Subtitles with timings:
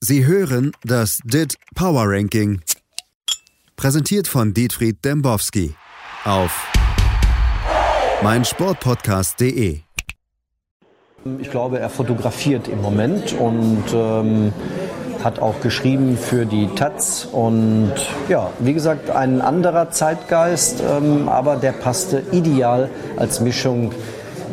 [0.00, 2.60] Sie hören das DIT Power Ranking.
[3.74, 5.74] Präsentiert von Dietfried Dembowski
[6.24, 6.68] auf
[8.22, 9.80] meinsportpodcast.de.
[11.40, 14.52] Ich glaube, er fotografiert im Moment und ähm,
[15.24, 17.26] hat auch geschrieben für die Taz.
[17.32, 17.92] Und
[18.28, 23.92] ja, wie gesagt, ein anderer Zeitgeist, ähm, aber der passte ideal als Mischung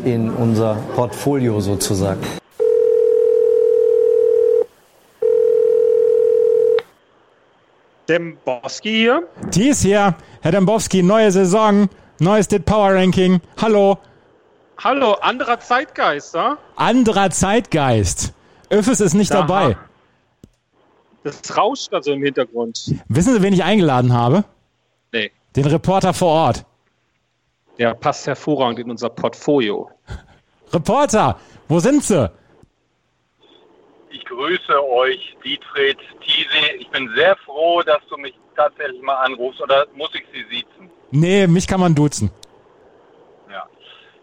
[0.03, 2.21] in unser Portfolio sozusagen.
[8.09, 9.27] Dembowski hier.
[9.51, 10.15] Thies hier.
[10.41, 13.41] Herr Dembowski, neue Saison, neues DIT Power Ranking.
[13.61, 13.97] Hallo.
[14.83, 16.57] Hallo, anderer Zeitgeist, ja?
[16.75, 18.33] Anderer Zeitgeist.
[18.69, 19.41] Öffes ist nicht Aha.
[19.41, 19.77] dabei.
[21.23, 22.93] Das rauscht also im Hintergrund.
[23.07, 24.43] Wissen Sie, wen ich eingeladen habe?
[25.11, 26.65] Nee, Den Reporter vor Ort.
[27.79, 29.89] der passt hervorragend in unser Portfolio.
[30.73, 32.29] Reporter, wo sind Sie?
[34.25, 36.75] Ich grüße euch, Dietfried, Thiese.
[36.79, 39.61] Ich bin sehr froh, dass du mich tatsächlich mal anrufst.
[39.61, 40.89] Oder muss ich sie siezen?
[41.11, 42.31] Nee, mich kann man duzen.
[43.51, 43.65] Ja.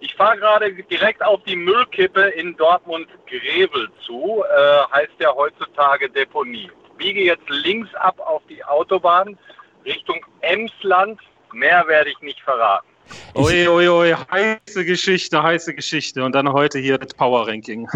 [0.00, 4.42] Ich fahre gerade direkt auf die Müllkippe in Dortmund-Grevel zu.
[4.44, 6.70] Äh, heißt ja heutzutage Deponie.
[6.98, 9.39] Biege jetzt links ab auf die Autobahn
[9.84, 11.20] Richtung Emsland.
[11.53, 12.89] Mehr werde ich nicht verraten.
[13.34, 16.25] Ui, ui, ui, heiße Geschichte, heiße Geschichte.
[16.25, 17.89] Und dann heute hier das Power Ranking.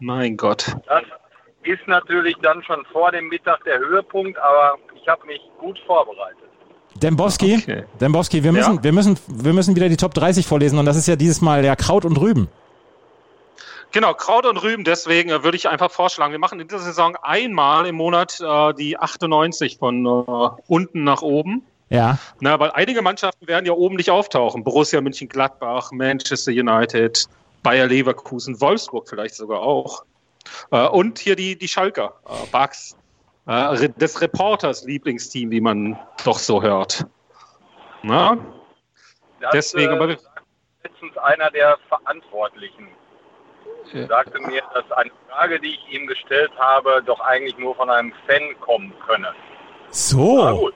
[0.00, 0.76] Mein Gott.
[0.86, 1.02] Das
[1.68, 6.36] ist natürlich dann schon vor dem Mittag der Höhepunkt, aber ich habe mich gut vorbereitet.
[6.96, 7.84] Dembowski, Okay.
[8.00, 8.82] Dembowski, wir müssen, Ja.
[8.82, 11.62] wir, müssen, wir müssen wieder die Top 30 vorlesen und das ist ja dieses Mal
[11.62, 12.48] der Kraut und Rüben.
[13.92, 17.16] Genau, Kraut und Rüben, deswegen äh, würde ich einfach vorschlagen, wir machen in dieser Saison
[17.22, 21.62] einmal im Monat äh, die 98 von äh, unten nach oben.
[21.88, 22.18] Ja.
[22.40, 24.62] Na, weil einige Mannschaften werden ja oben nicht auftauchen.
[24.62, 27.24] Borussia Mönchengladbach, Manchester United,
[27.62, 30.02] Bayer Leverkusen, Wolfsburg vielleicht sogar auch.
[30.70, 32.96] Äh, und hier die, die Schalker, äh, Bucks,
[33.46, 37.06] äh, des Reporters Lieblingsteam, wie man doch so hört.
[38.02, 38.36] Na?
[39.40, 40.42] Das, Deswegen, äh, aber- sagte
[40.84, 42.88] letztens einer der Verantwortlichen
[43.92, 44.06] Ja.
[44.06, 48.12] sagte mir, dass eine Frage, die ich ihm gestellt habe, doch eigentlich nur von einem
[48.26, 49.28] Fan kommen könne.
[49.32, 50.74] Na So, gut.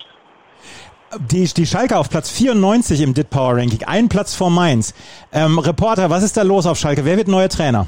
[1.19, 4.94] die, die Schalke auf Platz 94 im DIT Power Ranking, ein Platz vor Mainz.
[5.32, 7.05] Ähm, Reporter, was ist da los auf Schalke?
[7.05, 7.87] Wer wird neuer Trainer?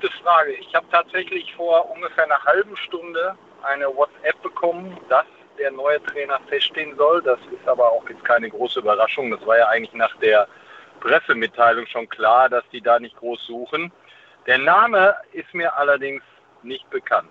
[0.00, 0.52] Gute Frage.
[0.52, 5.26] Ich habe tatsächlich vor ungefähr einer halben Stunde eine WhatsApp bekommen, dass
[5.58, 7.20] der neue Trainer feststehen soll.
[7.20, 9.30] Das ist aber auch jetzt keine große Überraschung.
[9.30, 10.48] Das war ja eigentlich nach der
[11.00, 13.92] Pressemitteilung schon klar, dass die da nicht groß suchen.
[14.46, 16.22] Der Name ist mir allerdings
[16.62, 17.28] nicht bekannt.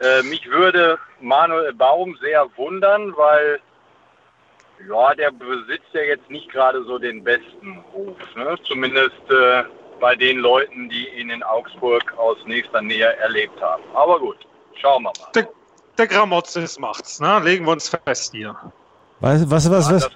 [0.00, 3.60] Äh, mich würde Manuel Baum sehr wundern, weil
[4.88, 8.16] ja, der besitzt ja jetzt nicht gerade so den besten Ruf.
[8.34, 8.56] Ne?
[8.64, 9.64] Zumindest äh,
[10.00, 13.82] bei den Leuten, die ihn in Augsburg aus nächster Nähe erlebt haben.
[13.94, 14.36] Aber gut,
[14.80, 15.32] schauen wir mal.
[15.34, 15.48] Der,
[15.98, 17.40] der Gramotzes macht's, ne?
[17.40, 18.54] Legen wir uns fest hier.
[19.20, 20.02] Was, was, was, Ja, was?
[20.02, 20.10] sein.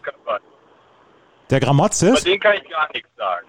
[1.51, 2.25] Der Bei Gramotzes?
[2.25, 3.47] dem kann ich gar nichts sagen.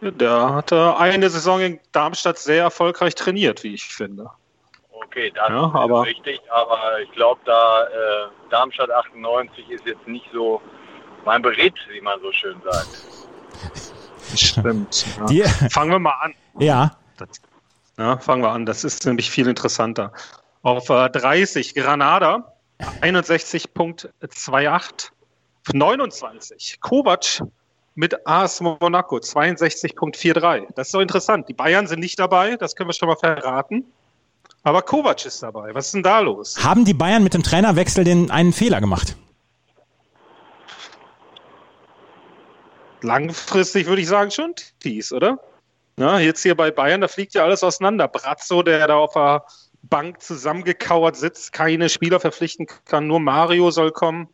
[0.00, 4.30] Der hat äh, eine Saison in Darmstadt sehr erfolgreich trainiert, wie ich finde.
[4.92, 7.88] Okay, das Ja, ist aber- richtig, aber ich glaube, da äh,
[8.50, 10.60] Darmstadt 98 ist jetzt nicht so
[11.24, 13.04] mein Beritt, wie man so schön sagt.
[14.34, 15.06] Stimmt.
[15.18, 15.24] Ja.
[15.26, 16.34] Die, Fangen wir mal an.
[16.58, 16.92] ja.
[17.16, 17.28] Das,
[17.98, 18.64] ja, fangen wir an.
[18.64, 20.12] Das ist nämlich viel interessanter.
[20.62, 22.52] Auf äh, 30 Granada
[23.00, 25.10] 61.28.
[25.66, 27.42] Auf 29 Kovac
[27.94, 30.68] mit AS Monaco 62.43.
[30.76, 31.48] Das ist so interessant.
[31.48, 33.84] Die Bayern sind nicht dabei, das können wir schon mal verraten.
[34.62, 35.74] Aber Kovac ist dabei.
[35.74, 36.62] Was ist denn da los?
[36.62, 39.16] Haben die Bayern mit dem Trainerwechsel den einen Fehler gemacht?
[43.02, 45.38] Langfristig würde ich sagen schon dies, oder?
[45.98, 48.08] Ja, jetzt hier bei Bayern, da fliegt ja alles auseinander.
[48.08, 49.44] Brazzo, der da auf der
[49.82, 54.28] Bank zusammengekauert sitzt, keine Spieler verpflichten kann, nur Mario soll kommen.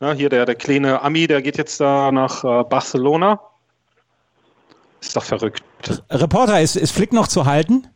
[0.00, 3.40] Ja, hier der, der kleine Ami, der geht jetzt da nach äh, Barcelona.
[5.00, 5.62] Ist doch verrückt.
[6.10, 7.86] Reporter, ist, ist Flick noch zu halten?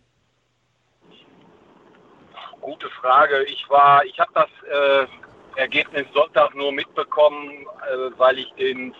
[2.60, 3.44] Gute Frage.
[3.44, 8.94] Ich war, ich habe das äh, Ergebnis Sonntag nur mitbekommen, äh, weil ich den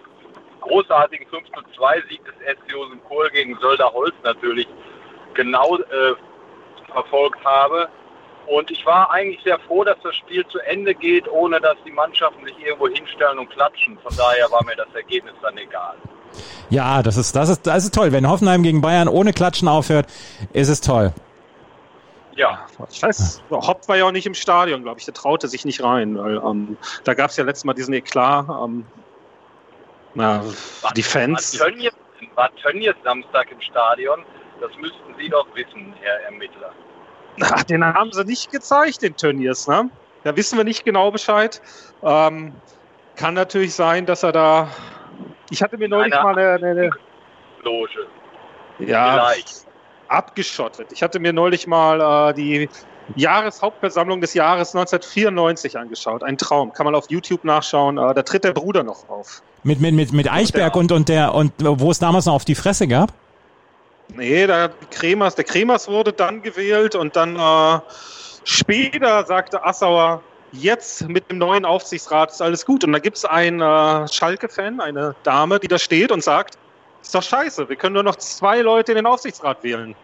[0.60, 2.74] großartigen 5 zu 2 Sieg des SC
[3.08, 4.68] Kohl gegen Sölderholz natürlich
[5.34, 6.14] genau äh,
[6.92, 7.88] verfolgt habe.
[8.46, 11.92] Und ich war eigentlich sehr froh, dass das Spiel zu Ende geht, ohne dass die
[11.92, 13.98] Mannschaften sich irgendwo hinstellen und klatschen.
[14.02, 15.94] Von daher war mir das Ergebnis dann egal.
[16.68, 18.12] Ja, das ist, das ist, das ist toll.
[18.12, 20.06] Wenn Hoffenheim gegen Bayern ohne Klatschen aufhört,
[20.52, 21.12] ist es toll.
[22.36, 25.04] Ja, Ich weiß, Hopp war ja auch nicht im Stadion, glaube ich.
[25.04, 28.48] Der traute sich nicht rein, weil ähm, da gab es ja letztes Mal diesen Eklat.
[28.48, 28.84] Ähm,
[30.14, 30.44] na,
[30.96, 31.58] die Fans.
[31.58, 31.92] War Tönnies,
[32.34, 34.24] war Tönnies Samstag im Stadion?
[34.60, 36.72] Das müssten Sie doch wissen, Herr Ermittler.
[37.40, 39.90] Ach, den haben sie nicht gezeigt, den Turniers, ne?
[40.22, 41.60] Da wissen wir nicht genau Bescheid.
[42.02, 42.54] Ähm,
[43.16, 44.68] kann natürlich sein, dass er da.
[45.50, 46.90] Ich hatte mir neulich mal eine, eine, eine
[47.62, 48.06] Loge.
[48.78, 49.66] ja, Vielleicht.
[50.08, 50.92] abgeschottet.
[50.92, 52.68] Ich hatte mir neulich mal äh, die
[53.16, 56.22] Jahreshauptversammlung des Jahres 1994 angeschaut.
[56.22, 56.72] Ein Traum.
[56.72, 57.98] Kann man auf YouTube nachschauen.
[57.98, 59.42] Äh, da tritt der Bruder noch auf.
[59.64, 62.54] Mit, mit, mit, mit Eichberg und, und der, und wo es damals noch auf die
[62.54, 63.12] Fresse gab?
[64.14, 67.80] Nee, der Kremers, der Kremers wurde dann gewählt und dann äh,
[68.44, 70.22] später sagte Assauer,
[70.52, 72.84] jetzt mit dem neuen Aufsichtsrat ist alles gut.
[72.84, 76.58] Und da gibt es einen äh, Schalke-Fan, eine Dame, die da steht und sagt,
[77.02, 79.94] ist doch scheiße, wir können nur noch zwei Leute in den Aufsichtsrat wählen.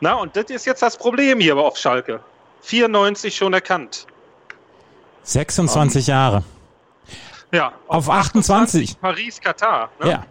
[0.00, 2.20] Na, und das ist jetzt das Problem hier auf Schalke.
[2.62, 4.06] 94 schon erkannt.
[5.22, 6.42] 26 Jahre.
[7.50, 7.72] Ja.
[7.86, 9.00] Auf 28.
[9.00, 9.90] Paris, Katar.
[10.00, 10.10] Ne?
[10.10, 10.24] Ja.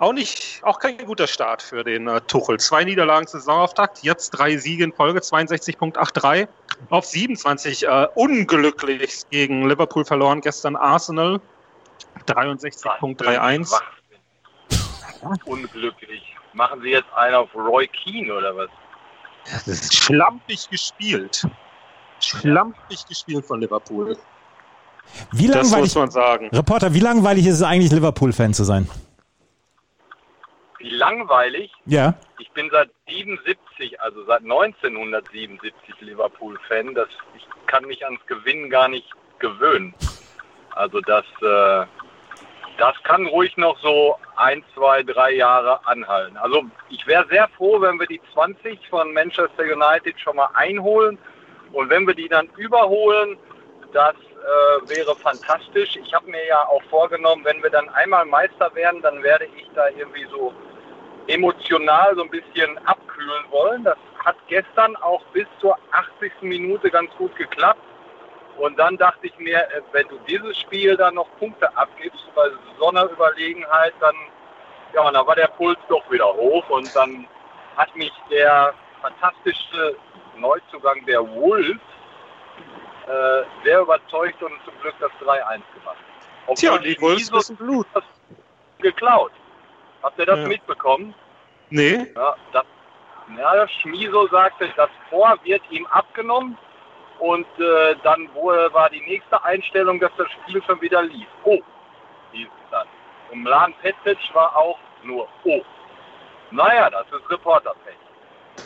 [0.00, 2.58] Auch nicht, auch kein guter Start für den äh, Tuchel.
[2.58, 6.48] Zwei Niederlagen Saisonauftakt, jetzt drei Siege in Folge, 62.83
[6.88, 7.86] auf 27.
[7.86, 11.38] Äh, unglücklich gegen Liverpool verloren, gestern Arsenal,
[12.26, 13.78] 63.31.
[15.44, 16.34] Unglücklich.
[16.54, 18.70] Machen Sie jetzt einen auf Roy Keane oder was?
[19.44, 21.46] Das ist schlampig gespielt.
[22.20, 24.16] Schlampig gespielt von Liverpool.
[25.32, 26.48] Wie Das langweilig, muss man sagen.
[26.52, 28.88] Reporter, wie langweilig ist es eigentlich, Liverpool-Fan zu sein?
[30.78, 31.70] Wie langweilig.
[31.86, 32.14] Ja.
[32.38, 36.94] Ich bin seit 77, also seit 1977 Liverpool-Fan.
[36.94, 39.08] Das, ich kann mich ans Gewinnen gar nicht
[39.38, 39.94] gewöhnen.
[40.74, 41.86] Also das, äh,
[42.78, 46.36] das kann ruhig noch so ein, zwei, drei Jahre anhalten.
[46.38, 51.18] Also ich wäre sehr froh, wenn wir die 20 von Manchester United schon mal einholen.
[51.72, 53.36] Und wenn wir die dann überholen,
[53.92, 55.96] das äh, wäre fantastisch.
[55.96, 59.68] Ich habe mir ja auch vorgenommen, wenn wir dann einmal Meister werden, dann werde ich
[59.74, 60.52] da irgendwie so
[61.26, 63.84] emotional so ein bisschen abkühlen wollen.
[63.84, 66.32] Das hat gestern auch bis zur 80.
[66.42, 67.80] Minute ganz gut geklappt.
[68.56, 72.48] Und dann dachte ich mir, äh, wenn du dieses Spiel dann noch Punkte abgibst bei
[72.78, 74.16] so einer Überlegenheit, dann,
[74.94, 77.26] ja, dann war der Puls doch wieder hoch und dann
[77.76, 79.96] hat mich der fantastische
[80.36, 81.80] Neuzugang der Wolves
[83.06, 85.96] äh, sehr überzeugt und zum Glück das 3-1 gemacht.
[86.46, 87.86] Obwohl Tja, und die Wolves müssen Blut.
[87.94, 88.04] das
[88.78, 89.32] geklaut.
[90.02, 90.48] Habt ihr das Ja.
[90.48, 91.14] mitbekommen?
[91.70, 92.64] Nee, Ja, das,
[93.38, 96.56] ja, Schmiso sagte, das Tor wird ihm abgenommen
[97.20, 101.28] und äh, dann wohl war die nächste Einstellung, dass das Spiel schon wieder lief.
[101.44, 101.60] Oh,
[102.32, 102.88] hieß es dann.
[103.30, 105.60] Und Mlan Petic war auch nur Oh.
[106.50, 107.94] Naja, das ist Reporterpech.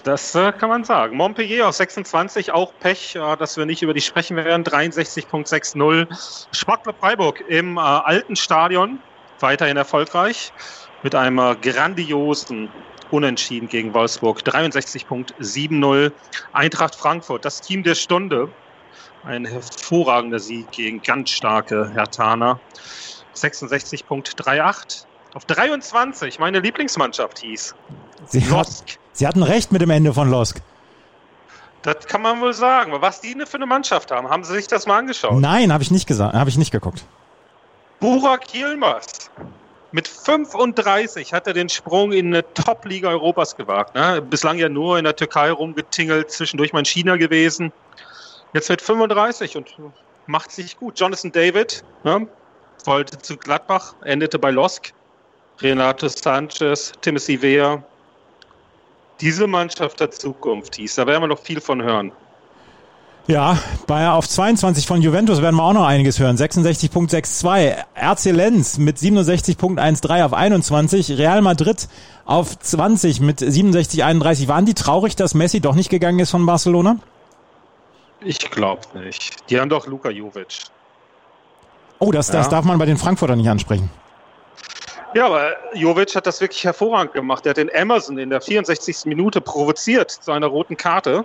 [0.03, 1.17] Das äh, kann man sagen.
[1.17, 4.65] Montpellier auf 26, auch Pech, äh, dass wir nicht über die sprechen werden.
[4.65, 6.09] 63.60.
[6.53, 8.99] Sportclub Freiburg im äh, alten Stadion,
[9.41, 10.53] weiterhin erfolgreich,
[11.03, 12.69] mit einem äh, grandiosen
[13.11, 14.41] Unentschieden gegen Wolfsburg.
[14.41, 16.13] 63.70.
[16.53, 18.49] Eintracht Frankfurt, das Team der Stunde.
[19.25, 22.61] Ein hervorragender Sieg gegen ganz starke Hertaner.
[23.35, 25.07] 66.38.
[25.35, 27.75] Auf 23, meine Lieblingsmannschaft hieß.
[28.27, 28.99] Sie, Losk.
[29.15, 30.61] Sie hatten recht mit dem Ende von Losk.
[31.83, 32.93] Das kann man wohl sagen.
[33.01, 35.41] Was die für eine Mannschaft haben, haben Sie sich das mal angeschaut?
[35.41, 37.05] Nein, habe ich nicht gesagt, habe ich nicht geguckt.
[38.01, 39.31] Burak Yilmaz.
[39.93, 43.95] Mit 35 hat er den Sprung in eine Top-Liga Europas gewagt.
[43.95, 44.21] Ne?
[44.21, 47.73] Bislang ja nur in der Türkei rumgetingelt, zwischendurch mal in China gewesen.
[48.55, 49.77] Jetzt mit 35 und
[50.27, 50.99] macht sich gut.
[50.99, 52.27] Jonathan David ne?
[52.85, 54.93] wollte zu Gladbach, endete bei Losk.
[55.61, 57.85] Renato Sanchez, Timothy Weah.
[59.25, 60.97] Diese Mannschaft der Zukunft hieß.
[60.97, 62.13] Da werden wir noch viel von hören.
[63.27, 66.37] Ja, bei auf 22 von Juventus werden wir auch noch einiges hören.
[66.37, 67.75] 66.62.
[67.97, 71.17] RC Lenz mit 67.13 auf 21.
[71.17, 71.89] Real Madrid
[72.27, 74.47] auf 20 mit 67.31.
[74.49, 76.99] Waren die traurig, dass Messi doch nicht gegangen ist von Barcelona?
[78.21, 79.37] Ich glaube nicht.
[79.49, 80.65] Die haben doch Luka Jovic.
[81.99, 82.51] Oh, das, das Ja.
[82.51, 83.89] darf man bei den Frankfurtern nicht ansprechen.
[85.15, 87.47] Ja, aber Jovic hat das wirklich hervorragend gemacht.
[87.47, 89.07] Er hat den Emerson in der 64.
[89.07, 91.25] Minute provoziert zu einer roten Karte.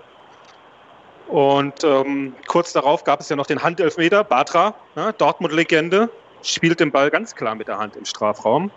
[1.27, 4.24] Und ähm, kurz darauf gab es ja noch den Handelfmeter.
[4.24, 6.10] Batra, ne, Dortmund-Legende,
[6.43, 8.72] spielt den Ball ganz klar mit der Hand im Strafraum.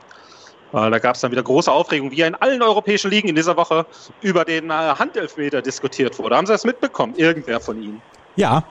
[0.73, 3.35] Äh, da gab es dann wieder große Aufregung, wie ja in allen europäischen Ligen in
[3.37, 3.87] dieser Woche
[4.21, 6.37] über den äh, Handelfmeter diskutiert wurde.
[6.37, 7.15] Haben Sie das mitbekommen?
[7.17, 8.03] Irgendwer von Ihnen?
[8.37, 8.65] Ja,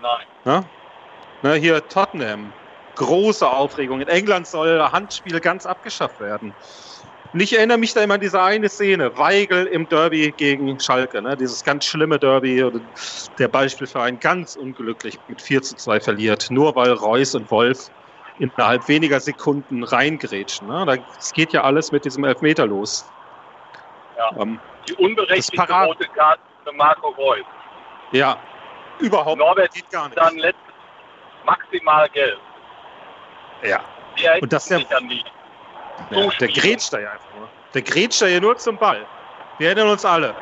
[0.00, 0.26] Nein.
[0.44, 0.64] Ne?
[1.42, 2.52] Ne, hier Tottenham.
[2.98, 4.00] Große Aufregung.
[4.00, 6.52] In England soll Handspiel ganz abgeschafft werden.
[7.32, 9.16] Und ich erinnere mich da immer an diese eine Szene.
[9.18, 11.20] Weigel im Derby gegen Schalke.
[11.20, 11.36] Ne?
[11.36, 12.64] Dieses ganz schlimme Derby.
[13.38, 16.50] Der Beispielverein ganz unglücklich mit 4 zu 2 verliert.
[16.50, 17.90] Nur weil Reus und Wolf
[18.38, 20.68] innerhalb weniger Sekunden reingrätschen.
[20.68, 21.04] Ne?
[21.18, 23.04] Es geht ja alles mit diesem Elfmeter los.
[24.16, 24.42] Ja.
[24.42, 27.44] Ähm, Die unberechtigte rote Karte für Marco Reus.
[28.12, 28.38] Ja,
[28.98, 30.18] überhaupt Norbert geht gar nicht.
[30.18, 30.62] Dann letztes
[31.44, 32.38] maximal gelb.
[33.62, 33.84] Ja,
[34.14, 37.52] erinnern Und das der- ja der grätscht da ja einfach nur.
[37.74, 39.08] Der grätscht da ja nur zum Ball.
[39.56, 40.36] Wir erinnern uns alle.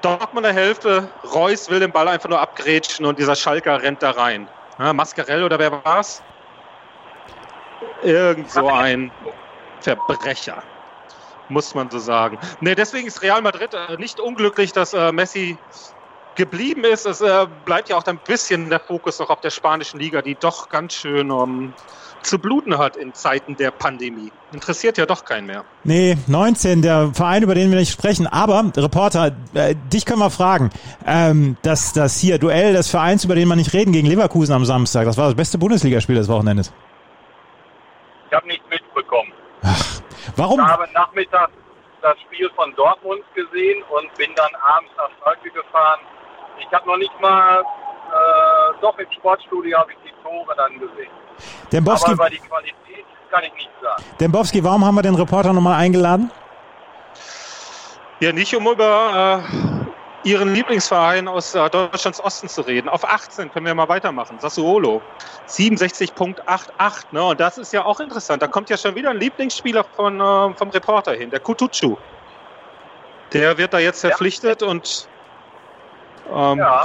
[0.00, 4.50] Dortmunder Hälfte, Reus will den Ball einfach nur abgrätschen und dieser Schalker rennt da rein.
[4.78, 6.22] Ja, Mascarell oder wer war's?
[8.02, 9.12] Irgend so ein
[9.80, 10.62] Verbrecher,
[11.48, 12.38] muss man so sagen.
[12.60, 15.62] Nee, deswegen ist Real Madrid äh, nicht unglücklich, dass äh, Messi
[16.34, 17.06] geblieben ist.
[17.06, 20.38] Es äh, bleibt ja auch ein bisschen der Fokus noch auf der spanischen Liga, die
[20.38, 21.74] doch ganz schön um,
[22.22, 24.32] zu bluten hat in Zeiten der Pandemie.
[24.52, 25.64] Interessiert ja doch keinen mehr.
[25.84, 28.26] Nee, 19, der Verein, über den wir nicht sprechen.
[28.26, 30.70] Aber, Reporter, äh, dich können wir fragen.
[31.06, 34.64] Ähm, das, das hier Duell des Vereins, über den wir nicht reden, gegen Leverkusen am
[34.64, 36.72] Samstag, das war das beste Bundesligaspiel des Wochenendes.
[38.28, 39.32] Ich habe nichts mitbekommen.
[40.36, 40.60] Warum?
[40.60, 41.52] Ich habe nachmittags
[42.02, 46.00] das Spiel von Dortmund gesehen und bin dann abends nach Schalke gefahren.
[46.58, 51.10] Ich habe noch nicht mal, äh, doch im Sportstudio habe ich die Tore dann gesehen.
[51.72, 54.02] Dembowski, Aber über die Qualität kann ich nichts sagen.
[54.20, 56.30] Dembowski, warum haben wir den Reporter nochmal eingeladen?
[58.20, 59.44] Ja, nicht um über
[60.24, 62.88] äh, Ihren Lieblingsverein aus äh, Deutschlands Osten zu reden.
[62.88, 64.38] Auf 18 können wir mal weitermachen.
[64.40, 65.02] Sassuolo.
[65.48, 67.04] 67.88.
[67.12, 67.22] Ne?
[67.22, 68.42] Und das ist ja auch interessant.
[68.42, 71.96] Da kommt ja schon wieder ein Lieblingsspieler von, äh, vom Reporter hin, der Kutucu.
[73.32, 75.08] Der wird da jetzt verpflichtet und
[76.32, 76.82] ähm, Ja.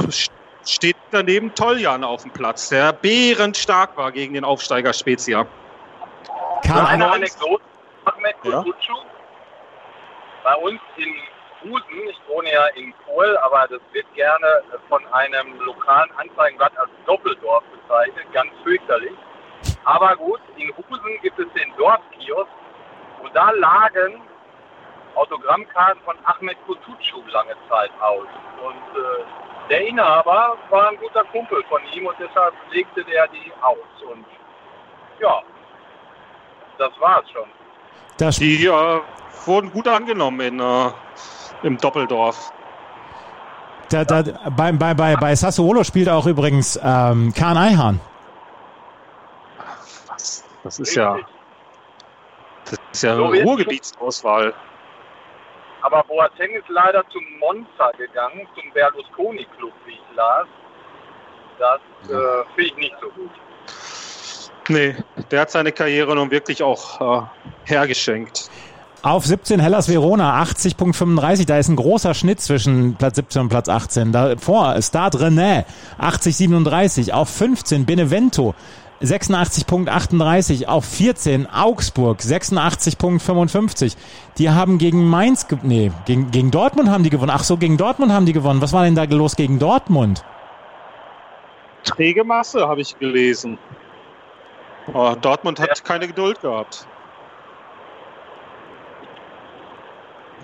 [0.64, 5.46] St- steht daneben Toljan auf dem Platz, der bärenstark war gegen den Aufsteiger Spezia.
[6.66, 7.12] Kam Eine.
[7.12, 7.64] Anekdote,
[8.06, 8.64] Ahmed Ja.
[10.44, 11.14] Bei uns in
[11.64, 16.90] Husen, ich wohne ja in Kohl, aber das wird gerne von einem lokalen Anzeigenblatt als
[17.06, 19.14] Doppeldorf bezeichnet, ganz fürchterlich.
[19.84, 22.50] Aber gut, in Husen gibt es den Dorfkiosk
[23.22, 24.22] und da lagen
[25.14, 28.28] Autogrammkarten von Ahmed Kutucu lange Zeit aus.
[28.64, 29.24] Und äh,
[29.72, 34.12] der Inhaber war ein guter Kumpel von ihm und deshalb legte der die aus.
[34.12, 34.26] Und
[35.22, 35.42] ja,
[36.78, 37.48] das war's schon.
[38.18, 39.00] das Die äh,
[39.46, 40.92] wurden gut angenommen in, äh,
[41.64, 42.52] im Doppeldorf.
[43.90, 48.02] da, da, bei, bei, bei, bei Sassuolo spielt auch übrigens ähm, Kahn Eihahn.
[50.08, 50.44] Was?
[50.64, 51.18] Das ist ja,
[52.66, 53.28] das ist ja So.
[53.28, 54.54] Ruhrgebietsauswahl.
[55.82, 60.48] Aber Boateng ist leider zum Monza gegangen, zum Berlusconi-Club, wie ich las.
[61.60, 63.32] Das äh, finde ich nicht so gut.
[64.70, 64.96] Nee,
[65.32, 67.26] der hat seine Karriere nun wirklich auch äh,
[67.66, 68.50] hergeschenkt.
[69.04, 71.48] Auf 17 Hellas Verona, 80.35.
[71.48, 74.12] Da ist ein großer Schnitt zwischen Platz 17 und Platz 18.
[74.12, 75.66] Davor Stade Rennais,
[76.00, 77.12] 80.37.
[77.12, 78.54] Auf 15 Benevento,
[79.02, 80.68] 86.38.
[80.68, 83.96] Auf 14 Augsburg, 86.55.
[84.38, 87.32] Die haben gegen Mainz, ge nee, gegen, gegen Dortmund haben die gewonnen.
[87.34, 88.62] Ach so, gegen Dortmund haben die gewonnen.
[88.62, 90.24] Was war denn da los gegen Dortmund?
[91.84, 93.58] Träge Masse habe ich gelesen.
[94.94, 96.86] Oh, Dortmund hat keine Geduld gehabt.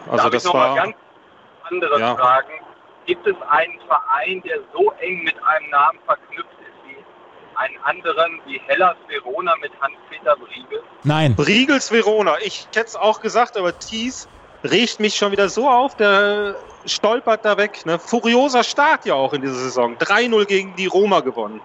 [0.10, 0.96] Also Darf das ich noch mal war ganz
[1.70, 2.16] andere Ja.
[2.16, 2.52] fragen?
[3.06, 6.57] Gibt es einen Verein, der so eng mit einem Namen verknüpft
[7.58, 10.82] einen anderen, wie Hellas Verona mit Hans-Peter Briegel?
[11.04, 11.36] Nein.
[11.36, 12.36] Briegels Verona.
[12.44, 14.28] Ich hätte es auch gesagt, aber Thies
[14.64, 17.86] regt mich schon wieder so auf, der stolpert da weg.
[17.86, 18.00] Ne?
[18.00, 19.96] Furioser Start ja auch in dieser Saison.
[19.98, 21.62] 3-0 gegen die Roma gewonnen.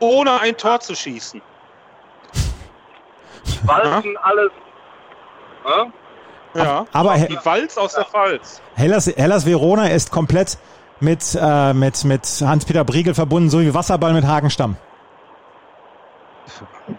[0.00, 1.40] Ohne ein Tor zu schießen.
[3.46, 4.50] Die walzen alles.
[5.64, 5.92] Ne?
[6.54, 6.86] Ja.
[6.92, 8.60] Aber He- Die Walz aus der Pfalz.
[8.74, 10.58] Hellas, Hellas Verona ist komplett
[11.00, 14.76] mit, äh, mit, mit Hans-Peter Briegel verbunden, so wie Wasserball mit Hagenstamm.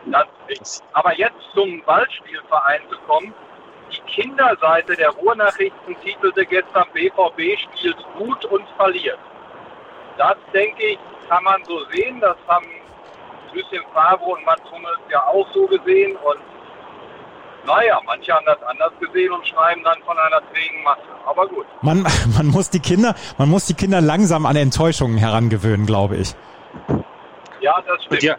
[0.06, 0.84] Das ist.
[0.94, 3.34] Aber jetzt zum Ballspielverein zu kommen.
[3.92, 9.20] Die Kinderseite der Ruhrnachrichten titelte gestern BVB spielt gut und verliert.
[10.18, 11.00] Das denke ich,
[11.30, 12.20] kann man so sehen.
[12.20, 12.66] Das haben
[13.54, 16.18] Lucien Favre und Mats Hummels ja auch so gesehen.
[16.18, 16.40] Und
[17.66, 21.02] naja, manche haben das anders gesehen und schreiben dann von einer trägen Masse.
[21.26, 21.66] Aber gut.
[21.82, 22.06] Man,
[22.38, 26.36] man muss die Kinder, man muss die Kinder langsam an Enttäuschungen herangewöhnen, glaube ich.
[27.62, 28.38] Ja, das stimmt.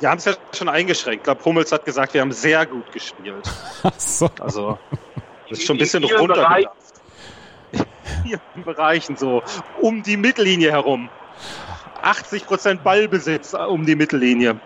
[0.00, 1.20] Die haben es ja schon eingeschränkt.
[1.20, 3.48] Ich glaube, Hummels hat gesagt, wir haben sehr gut gespielt.
[3.82, 4.30] Ach so.
[4.40, 4.78] Also,
[5.48, 6.68] das ist schon ein In bisschen runtergedacht.
[7.72, 7.86] In
[8.22, 9.42] vielen Bereichen so,
[9.80, 11.08] um die Mittellinie herum.
[12.02, 14.60] 80% Ballbesitz äh, um die Mittellinie.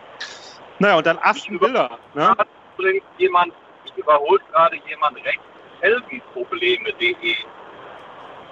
[0.78, 1.98] Naja, und dann Aston Villa.
[2.14, 2.34] Ne?
[2.76, 3.52] übrigens jemand,
[3.84, 5.42] ich überholt gerade jemand rechts,
[5.80, 7.34] Heldenprobleme.de.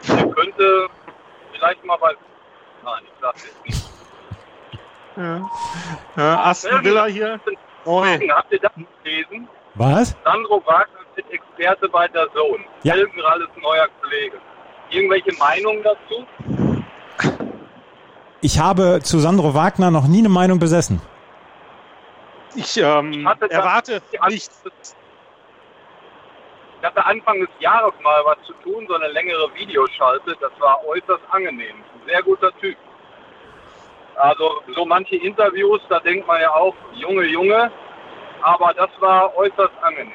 [0.09, 0.89] Der könnte
[1.53, 2.15] vielleicht mal bei.
[2.85, 3.86] Nein, ich sag's jetzt nicht.
[5.17, 5.51] Ja.
[6.17, 7.41] Ja, Aston Villa hier.
[7.87, 8.29] Oi.
[8.29, 9.49] Habt ihr das gelesen?
[9.75, 10.17] Was?
[10.25, 12.65] Sandro Wagner ist Experte bei der Zone.
[12.83, 12.95] Ja.
[12.95, 14.39] Helgenralles neuer Kollege.
[14.91, 16.27] Irgendwelche Meinungen dazu?
[18.41, 21.01] Ich habe zu Sandro Wagner noch nie eine Meinung besessen.
[22.55, 24.63] Ich ähm, erwarte nichts.
[26.79, 30.37] Ich hatte Anfang des Jahres mal was zu tun, so eine längere Videoschalte.
[30.41, 31.77] Das war äußerst angenehm.
[31.77, 32.77] Ein sehr guter Typ.
[34.19, 37.71] Also so manche Interviews, da denkt man ja auch, Junge, Junge.
[38.43, 40.13] Aber das war äußerst angenehm.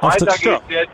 [0.00, 0.92] Auf Weiter geht's jetzt.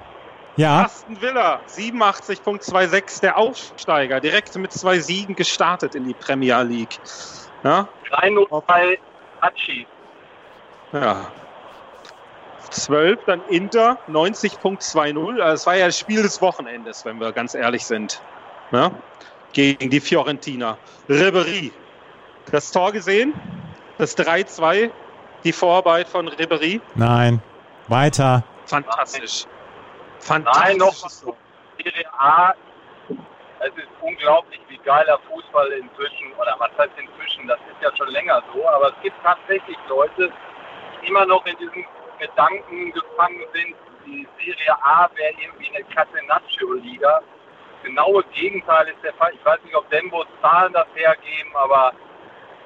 [0.56, 6.98] ja, Aston Villa, 87.26, der Aufsteiger, direkt mit zwei Siegen gestartet in die Premier League.
[7.64, 8.98] Ja, 3-0 bei
[9.42, 9.86] Hachi.
[10.92, 11.30] ja.
[12.70, 15.40] 12, dann Inter, 90.20.
[15.40, 18.20] Also es war ja das Spiel des Wochenendes, wenn wir ganz ehrlich sind.
[18.72, 18.90] Ja?
[19.52, 20.78] Gegen die Fiorentina.
[21.08, 21.72] Ribery.
[22.50, 23.34] Das Tor gesehen?
[23.98, 24.90] Das 3-2,
[25.44, 26.80] die Vorarbeit von Ribery.
[26.94, 27.42] nein.
[27.88, 28.44] Weiter.
[28.66, 29.46] Fantastisch.
[30.28, 30.76] Nein, Fantastisch.
[30.76, 30.94] noch
[31.82, 32.52] Serie A.
[33.60, 38.08] Es ist unglaublich, wie geiler Fußball inzwischen, oder was heißt inzwischen, das ist ja schon
[38.08, 40.30] länger so, aber es gibt tatsächlich Leute,
[41.02, 41.84] die immer noch in diesem
[42.20, 43.74] Gedanken gefangen sind,
[44.06, 47.20] die Serie A wäre irgendwie eine Catenaccio-Liga.
[47.82, 49.32] Genaue Gegenteil ist der Fall.
[49.34, 51.92] Ich weiß nicht, ob Dembos Zahlen das hergeben, aber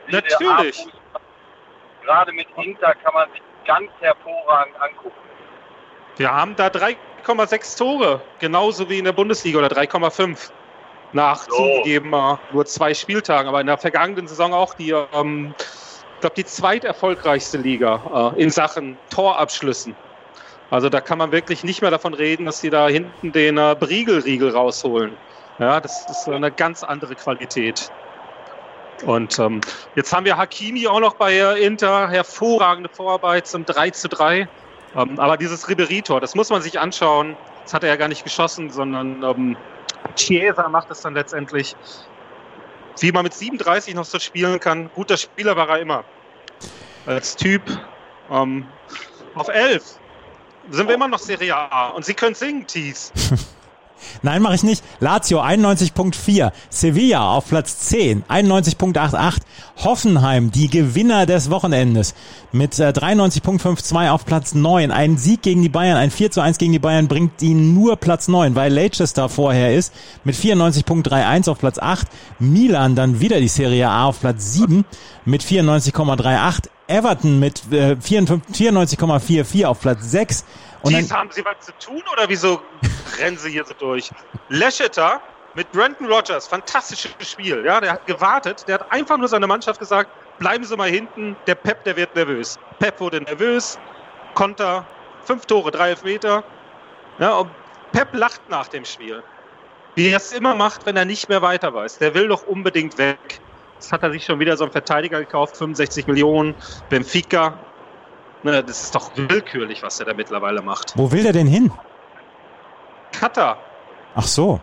[0.08, 0.86] Natürlich.
[2.04, 5.14] Gerade mit Inter kann man sich ganz hervorragend angucken.
[6.16, 10.50] Wir haben da 3,6 Tore, genauso wie in der Bundesliga oder 3,5.
[11.14, 11.56] Nach So.
[11.56, 16.34] zugegeben äh, nur zwei Spieltagen, aber in der vergangenen Saison auch die, ähm, ich glaube,
[16.36, 19.94] die zweiterfolgreichste Liga äh, in Sachen Torabschlüssen.
[20.72, 23.76] Also da kann man wirklich nicht mehr davon reden, dass sie da hinten den äh,
[23.78, 25.12] Briegelriegel rausholen.
[25.58, 27.90] Ja, das ist eine ganz andere Qualität.
[29.04, 29.60] Und ähm,
[29.96, 34.48] jetzt haben wir Hakimi auch noch bei äh, Inter, hervorragende Vorarbeit zum 3 zu 3.
[34.96, 37.36] Ähm, aber dieses Ribery-Tor, das muss man sich anschauen.
[37.64, 39.56] Das hat er ja gar nicht geschossen, sondern ähm,
[40.16, 41.76] Chiesa macht es dann letztendlich.
[42.98, 44.88] Wie man mit 37 noch so spielen kann.
[44.94, 46.02] Guter Spieler war er immer.
[47.04, 47.60] Als Typ.
[48.30, 48.66] Ähm,
[49.34, 49.98] auf 11
[50.70, 51.88] sind wir immer noch Serie A.
[51.88, 53.12] Und sie können singen, Tees.
[54.22, 54.82] Nein, mache ich nicht.
[55.00, 56.52] Lazio 91.4.
[56.70, 59.40] Sevilla auf Platz 10, 91.88.
[59.84, 62.14] Hoffenheim, die Gewinner des Wochenendes,
[62.52, 64.90] mit äh, 93.52 auf Platz 9.
[64.90, 67.96] Ein Sieg gegen die Bayern, ein 4 zu 1 gegen die Bayern bringt ihnen nur
[67.96, 69.92] Platz 9, weil Leicester vorher ist,
[70.24, 72.06] mit 94.31 auf Platz 8.
[72.38, 74.84] Milan dann wieder die Serie A auf Platz 7
[75.24, 76.68] mit 94,38.
[76.88, 80.44] Everton mit äh, 54 94,44 auf Platz 6.
[80.82, 82.60] Und dann, Tees, haben sie was zu tun oder wieso
[83.18, 84.10] rennen sie hier so durch?
[84.48, 85.20] Lescheter
[85.54, 87.64] mit Brandon Rogers, fantastisches Spiel.
[87.64, 91.36] Ja, der hat gewartet, der hat einfach nur seiner Mannschaft gesagt, bleiben Sie mal hinten,
[91.46, 92.58] der Pep, der wird nervös.
[92.78, 93.78] Pep wurde nervös,
[94.34, 94.84] Konter,
[95.24, 96.42] fünf Tore, drei Elfmeter.
[97.18, 97.50] Ja, und
[97.92, 99.22] Pep lacht nach dem Spiel.
[99.94, 101.98] Wie er es immer macht, wenn er nicht mehr weiter weiß.
[101.98, 103.40] Der will doch unbedingt weg.
[103.74, 106.54] Jetzt hat er sich schon wieder so einen Verteidiger gekauft, 65 Millionen,
[106.88, 107.58] Benfica.
[108.44, 110.92] Ne, das ist doch willkürlich, was er da mittlerweile macht.
[110.96, 111.72] wo will der denn hin?
[113.12, 113.58] Katar,
[114.14, 114.60] Ach so,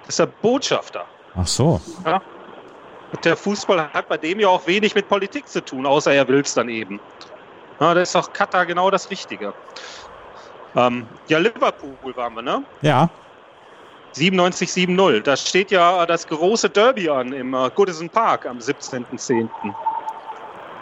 [0.00, 1.04] das ist der Botschafter.
[1.36, 1.80] ach so.
[3.12, 6.26] Und der Fußball hat bei dem ja auch wenig mit Politik zu tun, außer er
[6.28, 6.98] will es dann eben.
[7.80, 9.52] Ja, da ist doch Katar genau das Richtige.
[10.74, 12.64] Ähm, ja, Liverpool waren wir, ne?
[12.80, 13.10] Ja,
[14.14, 15.20] 97-7-0.
[15.20, 19.48] Da steht ja das große Derby an im äh, Goodison Park am 17.10.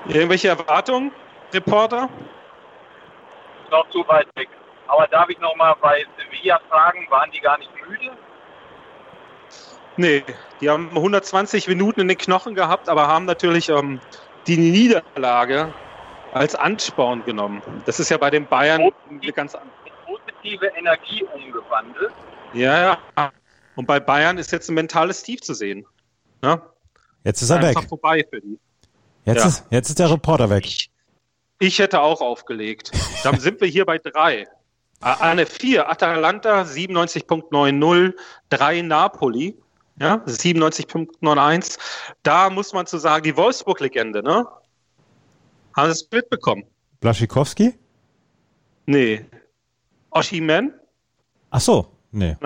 [0.09, 1.13] Irgendwelche Erwartungen,
[1.53, 2.09] Reporter?
[3.71, 4.49] noch zu weit weg.
[4.89, 8.11] Aber darf ich noch mal bei Sevilla fragen, waren die gar nicht müde?
[9.97, 10.25] Nee,
[10.61, 14.01] die haben 120 Minuten in den Knochen gehabt, aber haben natürlich ähm,
[14.47, 15.73] die Niederlage
[16.33, 17.63] als Ansporn genommen.
[17.87, 19.73] Das ist ja bei den Bayern eine ganz andere.
[19.85, 22.13] In positive Energie umgewandelt.
[22.53, 23.33] Ja, ja.
[23.77, 25.87] Und bei Bayern ist jetzt ein mentales Tief zu sehen.
[26.43, 26.63] Ja?
[27.25, 27.77] jetzt ist er weg.
[27.77, 28.59] Einfach vorbei für die.
[29.25, 29.47] Jetzt, Ja.
[29.49, 30.67] ist, jetzt ist der Reporter weg.
[31.61, 32.91] Ich, hätte auch aufgelegt.
[33.23, 34.49] Dann sind wir hier bei drei.
[35.01, 38.15] Eine vier, Atalanta 97.90,
[38.49, 39.57] drei Napoli,
[39.99, 41.79] ja, 97.91.
[42.23, 44.47] Da muss man zu sagen, die Wolfsburg-Legende, ne?
[45.77, 46.65] Haben Sie es mitbekommen?
[47.01, 47.79] Blaschikowski?
[48.87, 49.25] Nee.
[50.11, 50.75] Oshiman,
[51.51, 52.37] Ach so, nee.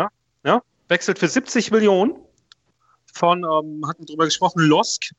[0.44, 2.14] ja, wechselt für 70 Millionen
[3.12, 5.10] von, ähm, hatten drüber gesprochen, Losk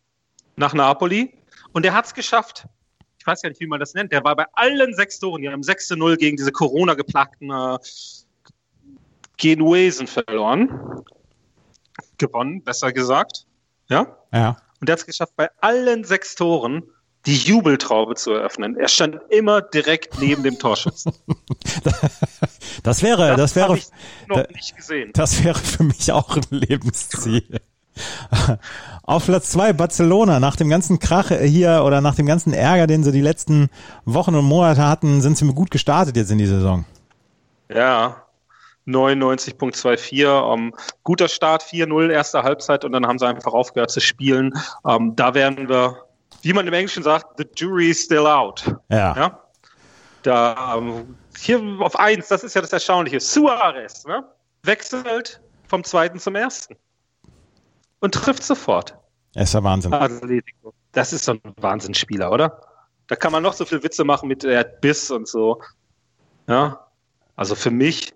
[0.55, 1.37] nach Napoli.
[1.71, 2.67] Und der hat es geschafft.
[3.25, 4.11] Ich weiß ja nicht, wie man das nennt.
[4.11, 5.41] Der war bei allen sechs Toren.
[5.41, 7.79] Die haben 6 zu 0 gegen diese Corona-geplagten äh,
[9.37, 11.03] Genuesen verloren.
[12.19, 13.47] Gewonnen, besser gesagt.
[13.89, 14.15] Ja.
[14.31, 14.57] Ja.
[14.79, 16.83] Und der hat es geschafft, bei allen sechs Toren
[17.25, 18.77] die Jubeltraube zu eröffnen.
[18.77, 21.13] Er stand immer direkt neben dem Torschützen.
[22.83, 23.87] Das wäre, das, das wäre, ich
[24.27, 25.11] noch nicht gesehen.
[25.13, 27.59] Das wäre für mich auch ein Lebensziel.
[29.03, 30.39] Auf Platz zwei Barcelona.
[30.39, 33.69] Nach dem ganzen Krach hier oder nach dem ganzen Ärger, den sie die letzten
[34.05, 36.85] Wochen und Monate hatten, sind sie mir gut gestartet jetzt in die Saison.
[37.69, 38.23] Ja,
[38.87, 40.27] 99.24.
[40.27, 44.53] Um, guter Start, 4-0 erste Halbzeit und dann haben sie einfach aufgehört zu spielen.
[44.83, 45.97] Um, da werden wir,
[46.41, 48.63] wie man im Englischen sagt, the jury is still out.
[48.89, 49.15] Ja.
[49.15, 49.39] ja?
[50.23, 53.19] Da, um, hier auf eins, das ist ja das Erstaunliche.
[53.19, 54.23] Suarez ne?
[54.63, 56.75] wechselt vom zweiten zum ersten
[57.99, 58.97] und trifft sofort.
[59.33, 59.93] Es ist ja Wahnsinn.
[59.93, 60.73] Atletico.
[60.91, 62.61] Das ist so ein Wahnsinnsspieler, oder?
[63.07, 65.61] Da kann man noch so viel Witze machen mit der Biss und so.
[66.47, 66.87] Ja,
[67.35, 68.13] also für mich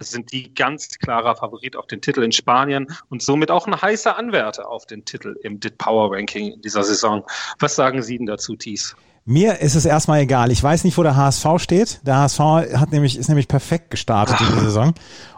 [0.00, 4.16] sind die ganz klarer Favorit auf den Titel in Spanien und somit auch ein heißer
[4.16, 7.24] Anwärter auf den Titel im DIT Power Ranking in dieser Saison.
[7.58, 8.94] Was sagen Sie denn dazu, Thies?
[9.24, 10.50] Mir ist es erstmal egal.
[10.52, 12.00] Ich weiß nicht, wo der HSV steht.
[12.06, 14.48] Der HSV hat nämlich, ist nämlich perfekt gestartet Ach.
[14.48, 14.94] diese Saison.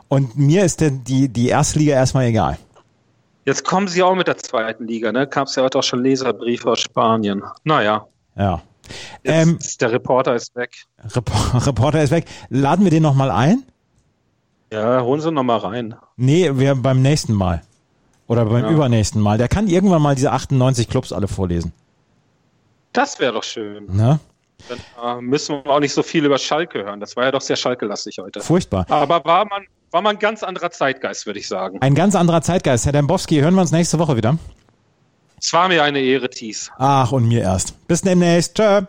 [0.08, 2.58] Und mir ist der, die, die erste Liga erstmal egal.
[3.50, 5.26] Jetzt kommen sie auch mit der zweiten Liga, ne?
[5.26, 7.42] Gab es ja heute auch schon Leserbriefe aus Spanien.
[7.64, 8.06] Naja.
[8.36, 8.62] Ja.
[9.24, 10.70] Ähm, der Reporter ist weg.
[11.16, 11.28] Rep
[11.66, 12.26] Reporter ist weg.
[12.48, 13.64] Laden wir den nochmal ein?
[14.72, 15.96] Ja, holen Sie nochmal rein.
[16.16, 17.62] Nee, wir beim nächsten Mal.
[18.28, 18.70] Oder beim ja.
[18.70, 19.36] übernächsten Mal.
[19.36, 21.72] Der kann irgendwann mal diese 98 Clubs alle vorlesen.
[22.92, 23.86] Das wäre doch schön.
[23.92, 24.20] Ne?
[24.68, 27.00] Dann äh, müssen wir auch nicht so viel über Schalke hören.
[27.00, 28.42] Das war ja doch sehr Schalke-lastig heute.
[28.42, 28.86] Furchtbar.
[28.88, 31.80] Aber war man, war man ein ganz anderer Zeitgeist, würde ich sagen.
[31.80, 32.86] Ein ganz anderer Zeitgeist.
[32.86, 34.38] Herr Dembowski, hören wir uns nächste Woche wieder.
[35.40, 36.70] Es war mir eine Ehre, Thies.
[36.78, 37.86] Ach, und mir erst.
[37.88, 38.56] Bis demnächst.
[38.56, 38.82] Tschö.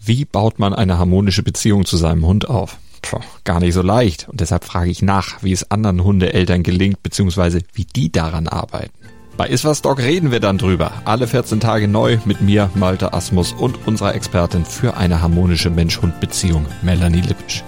[0.00, 2.76] Wie baut man eine harmonische Beziehung zu seinem Hund auf?
[3.00, 4.28] Puh, gar nicht so leicht.
[4.28, 8.92] Und deshalb frage ich nach, wie es anderen Hundeeltern gelingt, beziehungsweise wie die daran arbeiten.
[9.36, 10.92] Bei Iswas Dog reden wir dann drüber.
[11.04, 16.66] Alle 14 Tage neu mit mir, Malte Asmus und unserer Expertin für eine harmonische Mensch-Hund-Beziehung,
[16.82, 17.64] Melanie Lippisch.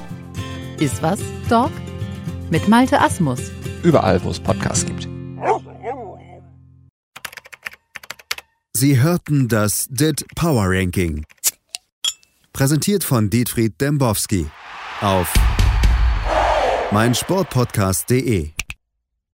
[0.80, 1.70] Iswas Dog
[2.50, 3.40] mit Malte Asmus.
[3.82, 5.08] Überall, wo es Podcasts gibt.
[8.72, 11.24] Sie hörten das DIT Power Ranking.
[12.52, 14.46] Präsentiert von Dietfried Dembowski
[15.00, 15.32] auf
[16.90, 18.55] meinsportpodcast.de.